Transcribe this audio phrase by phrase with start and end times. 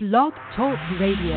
[0.00, 1.34] Blog Talk Radio.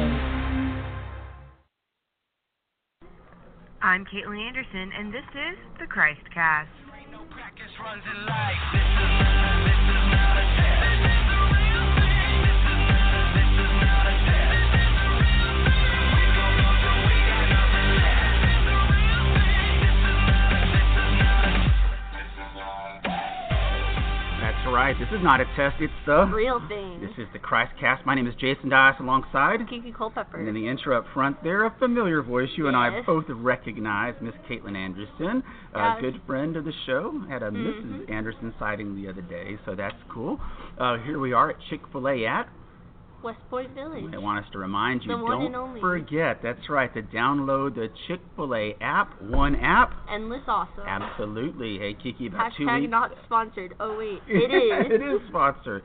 [3.81, 6.21] I'm Caitlin Anderson, and this is the Christ
[24.91, 24.99] right.
[24.99, 25.75] This is not a test.
[25.79, 27.01] It's the real thing.
[27.01, 28.05] This is the Christ Cast.
[28.05, 29.67] My name is Jason Dias alongside.
[29.69, 30.37] Kiki Culpepper.
[30.37, 34.15] And in the intro up front there, a familiar voice you and I both recognize,
[34.21, 35.43] Miss Caitlin Anderson,
[35.73, 37.19] a good friend of the show.
[37.29, 37.61] Had a Mhm.
[37.61, 38.09] Mrs.
[38.11, 40.39] Anderson sighting the other day, so that's cool.
[40.77, 42.47] Uh, here we are at Chick fil A at.
[43.23, 44.05] West Point Village.
[44.13, 48.19] I want us to remind you, The don't forget, that's right, to download the Chick
[48.35, 49.91] fil A app, one app.
[50.11, 50.83] Endless awesome.
[50.87, 51.77] Absolutely.
[51.79, 52.91] Hey, Kiki, about two Hashtag weeks.
[52.91, 53.73] not sponsored.
[53.79, 54.91] Oh wait, it is.
[54.91, 55.83] it is sponsored.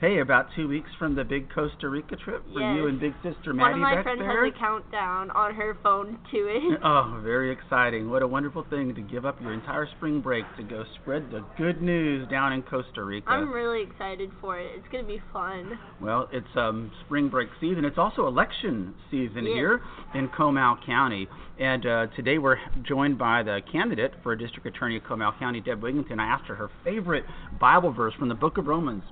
[0.00, 3.52] Hey, about two weeks from the big Costa Rica trip for you and big sister
[3.54, 4.44] Maddie One of my friends there.
[4.46, 6.80] has a countdown on her phone to it.
[6.86, 8.10] Oh, very exciting.
[8.10, 11.44] What a wonderful thing to give up your entire spring break to go spread the
[11.58, 13.28] good news down in Costa Rica.
[13.28, 14.70] I'm really excited for it.
[14.76, 15.78] It's gonna be fun.
[16.00, 17.84] Well, it's um, spring break season.
[17.84, 19.54] It's also election season Yes.
[19.54, 19.80] here
[20.14, 21.28] in Comal County.
[21.58, 25.80] And uh, today we're joined by the candidate for District Attorney of Comal County, Deb
[25.80, 26.18] Wigington.
[26.18, 27.24] I asked her her favorite
[27.60, 29.02] Bible verse from the book of Romans.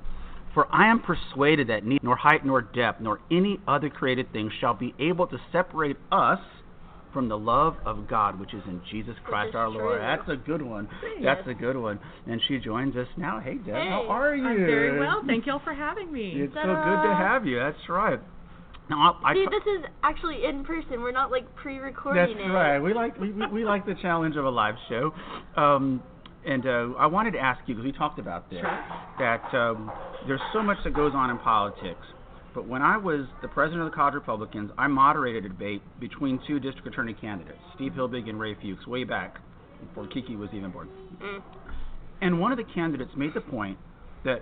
[0.52, 4.74] For I am persuaded that neither height nor depth nor any other created thing shall
[4.74, 6.38] be able to separate us
[7.14, 10.00] from the love of God which is in Jesus Christ is our Lord.
[10.00, 10.06] true.
[10.06, 10.88] That's a good one.
[11.18, 11.38] Yes.
[11.38, 11.98] That's a good one.
[12.26, 13.40] And she joins us now.
[13.40, 14.46] Hey Deb, how are you?
[14.46, 15.22] I'm very well.
[15.26, 16.32] Thank y'all for having me.
[16.36, 16.84] It's so Ta-da.
[16.84, 17.58] good to have you.
[17.58, 18.20] That's right.
[18.90, 21.00] Now, I, I See, this is actually in person.
[21.00, 22.26] We're not like pre-recording it.
[22.36, 22.52] that's it.
[22.52, 22.78] right.
[22.78, 25.10] We like we, we, we like the challenge of a live show.
[25.56, 26.02] Um,
[26.44, 28.60] and uh, I wanted to ask you because we talked about this
[29.18, 29.90] that um,
[30.26, 32.04] there's so much that goes on in politics.
[32.54, 36.40] But when I was the president of the College Republicans, I moderated a debate between
[36.46, 39.38] two district attorney candidates, Steve Hilbig and Ray Fuchs, way back
[39.84, 40.88] before Kiki was even born.
[41.20, 41.42] Mm.
[42.22, 43.76] And one of the candidates made the point
[44.24, 44.40] that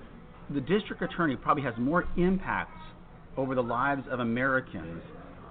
[0.50, 2.80] the district attorney probably has more impacts
[3.36, 5.02] over the lives of Americans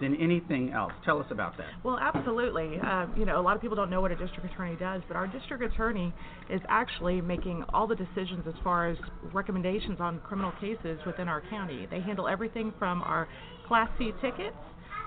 [0.02, 0.92] than anything else.
[1.06, 1.68] Tell us about that.
[1.84, 2.80] Well, absolutely.
[2.86, 5.16] Uh, you know, a lot of people don't know what a district attorney does, but
[5.16, 6.14] our district attorney
[6.50, 8.98] is actually making all the decisions as far as
[9.32, 11.88] recommendations on criminal cases within our county.
[11.90, 13.28] They handle everything from our
[13.68, 14.58] Class C tickets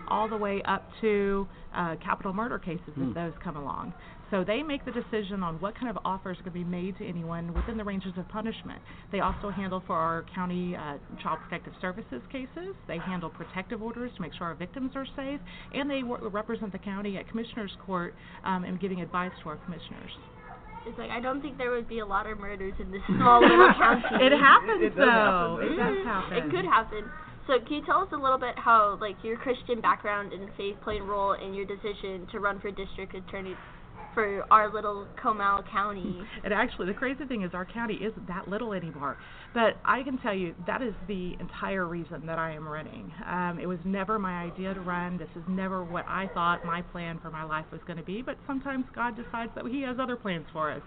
[0.09, 3.09] all the way up to uh, capital murder cases Hmm.
[3.11, 3.93] as those come along.
[4.35, 6.99] So they make the decision on what kind of offers are going to be made
[6.99, 8.83] to anyone within the ranges of punishment.
[9.13, 12.75] They also handle for our county uh, child protective services cases.
[12.89, 15.39] They handle protective orders to make sure our victims are safe,
[15.73, 18.13] and they w- represent the county at commissioners court
[18.45, 20.11] um, and giving advice to our commissioners.
[20.83, 23.39] It's like I don't think there would be a lot of murders in this small
[23.39, 24.19] little county.
[24.19, 25.63] It happens It does though.
[25.63, 25.63] happen.
[25.63, 26.37] It does Mm, happen.
[26.43, 27.03] It could happen.
[27.47, 30.75] So can you tell us a little bit how like your Christian background and faith
[30.83, 33.55] played a role in your decision to run for district attorney
[34.15, 36.21] for our little Comal County?
[36.43, 39.19] And actually, the crazy thing is, our county isn't that little anymore.
[39.53, 43.13] But I can tell you that is the entire reason that I am running.
[43.29, 45.19] Um, it was never my idea to run.
[45.19, 48.23] This is never what I thought my plan for my life was going to be.
[48.23, 50.83] But sometimes God decides that He has other plans for us.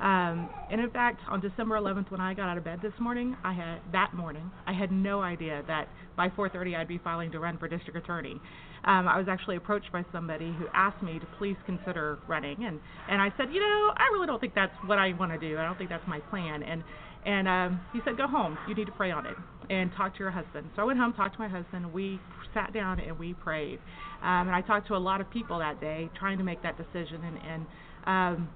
[0.00, 3.36] Um, and in fact, on December 11th, when I got out of bed this morning,
[3.42, 7.40] I had that morning, I had no idea that by 4:30 I'd be filing to
[7.40, 8.40] run for district attorney.
[8.84, 12.78] Um, I was actually approached by somebody who asked me to please consider running, and
[13.08, 15.58] and I said, you know, I really don't think that's what I want to do.
[15.58, 16.62] I don't think that's my plan.
[16.62, 16.84] And
[17.26, 18.56] and um, he said, go home.
[18.68, 19.36] You need to pray on it
[19.68, 20.70] and talk to your husband.
[20.76, 21.92] So I went home, talked to my husband.
[21.92, 22.20] We
[22.54, 23.80] sat down and we prayed.
[24.22, 26.76] Um, and I talked to a lot of people that day, trying to make that
[26.78, 27.24] decision.
[27.24, 27.66] And and
[28.06, 28.48] um,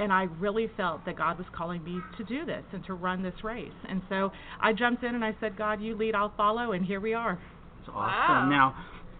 [0.00, 3.22] and I really felt that God was calling me to do this and to run
[3.22, 3.70] this race.
[3.88, 7.00] And so I jumped in and I said, God, you lead, I'll follow, and here
[7.00, 7.38] we are.
[7.80, 7.94] It's awesome.
[7.94, 8.48] Wow.
[8.50, 8.74] Now,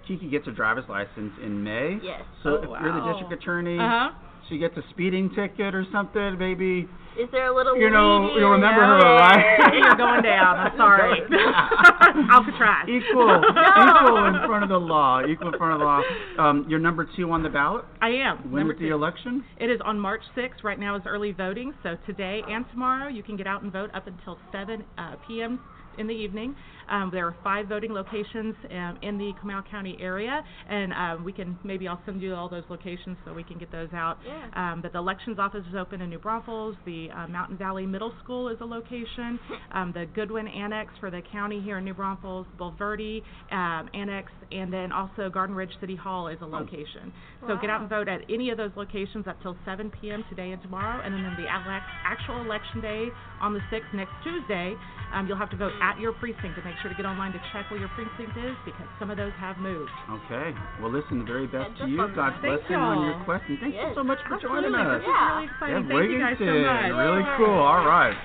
[0.08, 1.98] Kiki gets her driver's license in May.
[2.02, 2.22] Yes.
[2.42, 4.10] So Oh, if you're the district attorney, Uh huh.
[4.50, 6.88] She gets a speeding ticket or something, maybe.
[7.18, 9.72] Is there a little You know, you'll remember her, right?
[9.74, 10.56] You're going down.
[10.56, 11.20] I'm sorry.
[12.30, 12.88] Alcatraz.
[12.88, 15.22] Equal, equal in front of the law.
[15.24, 16.02] Equal in front of the law.
[16.38, 17.84] Um, you're number two on the ballot.
[18.00, 18.50] I am.
[18.50, 19.44] When is the election?
[19.58, 20.62] It is on March 6th.
[20.64, 21.74] Right now is early voting.
[21.82, 25.60] So today and tomorrow you can get out and vote up until 7 uh, p.m.
[25.98, 26.54] in the evening.
[26.90, 31.32] Um, there are five voting locations um, in the Comal County area, and um, we
[31.32, 34.18] can maybe I'll send you all those locations so we can get those out.
[34.26, 34.72] Yeah.
[34.72, 36.76] Um, but the elections office is open in New Braunfels.
[36.84, 39.38] The uh, Mountain Valley Middle School is a location.
[39.72, 43.22] Um, the Goodwin Annex for the county here in New Braunfels, Bulverde
[43.52, 47.12] um, Annex, and then also Garden Ridge City Hall is a location.
[47.46, 50.24] So get out and vote at any of those locations up till 7 p.m.
[50.28, 53.08] today and tomorrow, and then the actual election day
[53.40, 54.74] on the 6th next Tuesday.
[55.14, 56.56] Um, you'll have to vote at at your precinct.
[56.56, 59.16] to make sure to get online to check where your precinct is because some of
[59.16, 59.90] those have moved.
[60.10, 60.54] Okay.
[60.80, 61.96] Well, listen, the very best Heads to you.
[62.14, 63.24] God bless you on your y'all.
[63.24, 63.44] quest.
[63.48, 64.80] And thank you so much for joining Absolutely.
[64.80, 65.00] us.
[65.00, 65.28] This is Yeah.
[65.34, 65.82] really exciting.
[65.88, 66.92] Deb Thank you guys so much.
[66.96, 67.58] Really cool.
[67.60, 68.16] All right.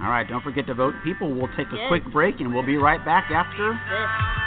[0.00, 0.94] All right, don't forget to vote.
[1.04, 1.88] People, we'll take a Yes.
[1.88, 3.72] quick break and we'll be right back after.
[3.72, 4.39] This.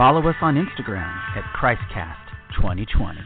[0.00, 3.18] Follow us on Instagram at ChristCast2020.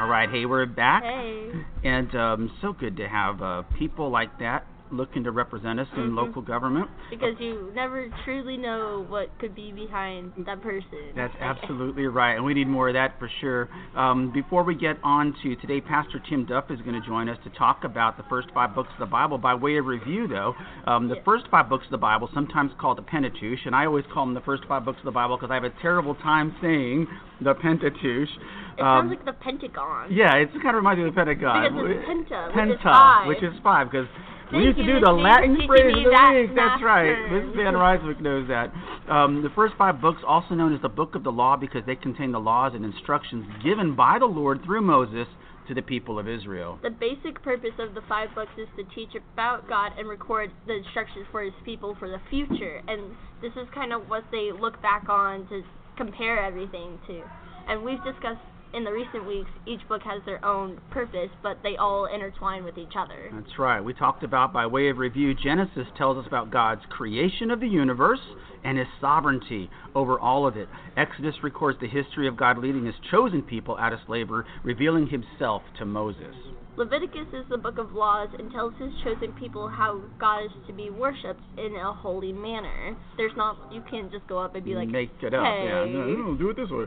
[0.00, 1.02] All right, hey, we're back.
[1.02, 1.50] Hey.
[1.84, 6.10] And um, so good to have uh, people like that looking to represent us in
[6.10, 6.16] Mhm.
[6.16, 6.88] local government.
[7.10, 10.98] Because you never truly know what could be behind that person.
[11.16, 13.68] That's absolutely right, and we need more of that for sure.
[13.96, 17.38] Um, before we get on to today, Pastor Tim Duff is going to join us
[17.44, 19.38] to talk about the first five books of the Bible.
[19.38, 20.54] By way of review, though,
[20.86, 21.24] um, the Yes.
[21.24, 24.34] first five books of the Bible, sometimes called the Pentateuch, and I always call them
[24.34, 27.08] the first five books of the Bible because I have a terrible time saying
[27.40, 28.28] the Pentateuch.
[28.76, 30.06] It Um, sounds like the Pentagon.
[30.10, 31.62] yeah, it kind of reminds me of the Pentagon.
[31.74, 33.26] Because it's penta, which is five.
[33.26, 34.08] which is five, because
[34.52, 36.50] we used to do the Latin phrase of the that week.
[36.54, 37.14] That's right.
[37.32, 38.72] Miss Van Ryswick knows that.
[39.10, 41.96] Um, the first five books, also known as the Book of the Law, because they
[41.96, 45.26] contain the laws and instructions given by the Lord through Moses
[45.68, 46.78] to the people of Israel.
[46.82, 50.74] The basic purpose of the five books is to teach about God and record the
[50.74, 52.82] instructions for His people for the future.
[52.88, 55.62] And this is kind of what they look back on to
[55.96, 57.22] compare everything to.
[57.68, 58.40] And we've discussed
[58.74, 62.78] in the recent weeks, each book has their own purpose, but they all intertwine with
[62.78, 63.30] each other.
[63.32, 63.80] That's right.
[63.80, 67.68] We talked about, by way of review, Genesis tells us about God's creation of the
[67.68, 68.20] universe
[68.64, 70.68] and his sovereignty over all of it.
[70.96, 75.62] Exodus records the history of God leading his chosen people out of slavery, revealing himself
[75.78, 76.34] to Moses.
[76.76, 80.72] Leviticus is the book of laws and tells his chosen people how God is to
[80.72, 82.96] be worshipped in a holy manner.
[83.18, 85.42] There's not, you can't just go up and be like, Make it up.
[85.44, 86.86] Yeah, "Hey." no, no, do it this way.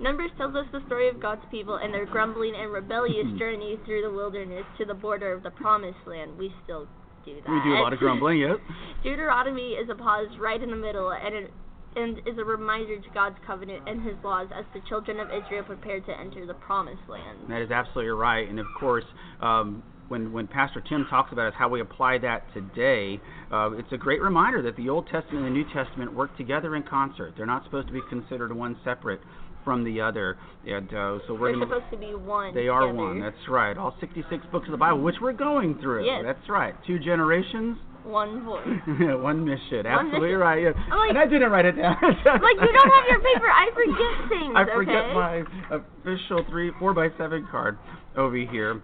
[0.00, 3.38] Numbers tells us the story of God's people and their grumbling and rebellious Mhm.
[3.38, 6.38] journey through the wilderness to the border of the promised land.
[6.38, 6.86] We still
[7.24, 7.50] do that.
[7.50, 8.58] We do a lot of grumbling, yes.
[9.02, 11.52] Deuteronomy is a pause right in the middle and it,
[11.96, 15.64] and is a reminder to God's covenant and his laws as the children of Israel
[15.64, 17.38] prepared to enter the promised land.
[17.48, 18.48] That is absolutely right.
[18.48, 19.04] And of course,
[19.40, 23.20] um, when when Pastor Tim talks about us how we apply that today,
[23.52, 26.74] uh, it's a great reminder that the Old Testament and the New Testament work together
[26.74, 27.34] in concert.
[27.36, 29.20] They're not supposed to be considered one separate
[29.64, 30.36] from the other.
[30.66, 32.54] And uh, so we're They're supposed to be one.
[32.54, 32.98] they are together.
[32.98, 33.20] one.
[33.20, 33.76] That's right.
[33.76, 36.06] All 66 books of the Bible, which we're going through.
[36.06, 36.22] Yes.
[36.24, 36.74] That's right.
[36.86, 38.66] Two generations, one voice.
[39.20, 39.84] one mission.
[39.84, 40.38] One Absolutely mission.
[40.40, 40.62] right.
[40.62, 40.70] Yeah.
[40.96, 41.96] Like- and I didn't write it down.
[42.02, 43.48] like you don't have your paper.
[43.50, 44.54] I forget things.
[44.56, 45.14] I forget okay?
[45.14, 45.44] my
[45.76, 47.78] official three four by seven card
[48.16, 48.82] over here.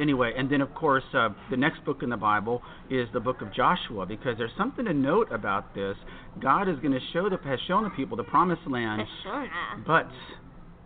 [0.00, 3.42] Anyway, and then of course uh, the next book in the Bible is the book
[3.42, 5.96] of Joshua because there's something to note about this.
[6.40, 9.84] God is going to show the has shown the people the promised land, Peshona.
[9.86, 10.08] but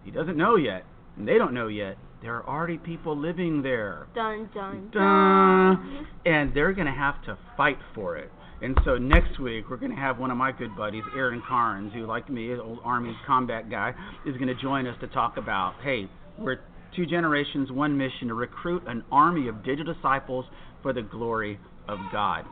[0.05, 0.85] He doesn't know yet,
[1.17, 1.97] and they don't know yet.
[2.23, 4.07] There are already people living there.
[4.15, 4.93] Dun dun Dun.
[4.93, 6.07] dun.
[6.25, 8.31] and they're going to have to fight for it.
[8.63, 11.93] And so next week we're going to have one of my good buddies, Aaron Carnes,
[11.93, 13.93] who, like me, is an old Army combat guy,
[14.25, 16.09] is going to join us to talk about, hey,
[16.39, 16.61] we're
[16.95, 20.45] two generations, one mission to recruit an army of digital disciples
[20.83, 22.45] for the glory of God.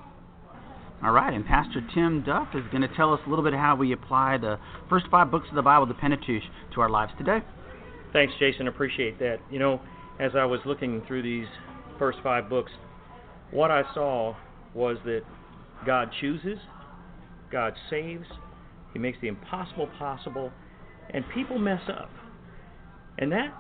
[1.02, 3.76] All right, and Pastor Tim Duff is going to tell us a little bit how
[3.76, 6.42] we apply the first five books of the Bible, the Pentateuch,
[6.74, 7.40] to our lives today.
[8.12, 8.68] Thanks, Jason.
[8.68, 9.36] Appreciate that.
[9.50, 9.80] You know,
[10.18, 11.46] as I was looking through these
[11.98, 12.72] first five books,
[13.50, 14.34] what I saw
[14.72, 15.22] was that
[15.84, 16.58] God chooses,
[17.50, 18.26] God saves,
[18.92, 20.52] He makes the impossible possible,
[21.10, 22.08] and people mess up.
[23.18, 23.52] And that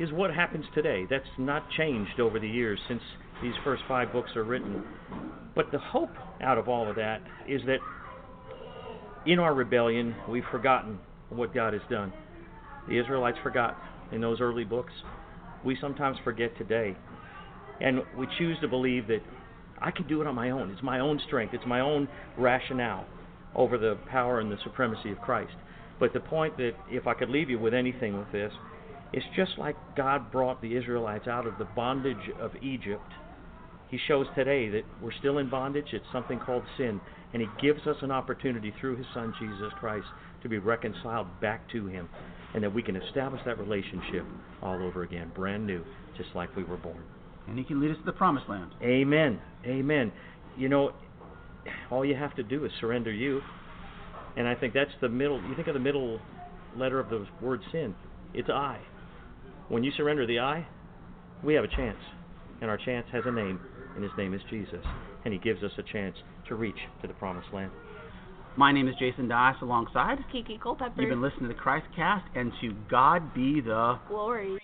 [0.00, 1.06] is what happens today.
[1.08, 3.02] That's not changed over the years since
[3.42, 4.82] these first five books are written.
[5.54, 7.78] But the hope out of all of that is that
[9.26, 12.12] in our rebellion, we've forgotten what God has done.
[12.88, 13.76] The Israelites forgot
[14.10, 14.92] in those early books.
[15.64, 16.96] We sometimes forget today.
[17.80, 19.20] And we choose to believe that
[19.80, 20.70] I can do it on my own.
[20.70, 23.06] It's my own strength, it's my own rationale
[23.54, 25.52] over the power and the supremacy of Christ.
[25.98, 28.52] But the point that, if I could leave you with anything with this,
[29.12, 33.12] it's just like God brought the Israelites out of the bondage of Egypt.
[33.90, 35.86] He shows today that we're still in bondage.
[35.92, 37.00] It's something called sin.
[37.32, 40.06] And He gives us an opportunity through His Son, Jesus Christ,
[40.42, 42.08] to be reconciled back to Him.
[42.54, 44.24] And that we can establish that relationship
[44.62, 45.84] all over again, brand new,
[46.16, 47.02] just like we were born.
[47.48, 48.70] And He can lead us to the promised land.
[48.82, 49.40] Amen.
[49.66, 50.12] Amen.
[50.56, 50.92] You know,
[51.90, 53.40] all you have to do is surrender you.
[54.36, 55.42] And I think that's the middle.
[55.42, 56.20] You think of the middle
[56.76, 57.94] letter of the word sin.
[58.34, 58.78] It's I.
[59.70, 60.66] when you surrender the I,
[61.42, 61.98] we have a chance.
[62.60, 63.58] And our chance has a name,
[63.94, 64.84] and his name is Jesus.
[65.24, 66.16] And he gives us a chance
[66.48, 67.70] to reach to the promised land.
[68.56, 70.18] My name is Jason Dias alongside.
[70.32, 71.00] Kiki Culpepper.
[71.00, 74.58] You've been listening to the Christ Cast, and to God be the glory.